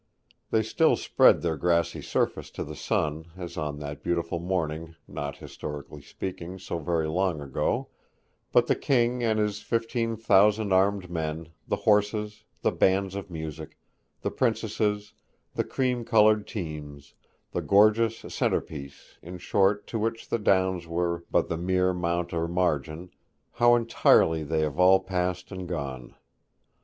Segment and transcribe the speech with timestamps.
[0.49, 5.37] They still spread their grassy surface to the sun as on that beautiful morning not,
[5.37, 7.89] historically speaking, so very long ago;
[8.51, 13.77] but the King and his fifteen thousand armed men, the horses, the bands of music,
[14.23, 15.13] the princesses,
[15.53, 17.13] the cream coloured teams
[17.51, 22.33] the gorgeous centre piece, in short, to which the downs were but the mere mount
[22.33, 23.11] or margin
[23.51, 26.15] how entirely have they all passed and gone!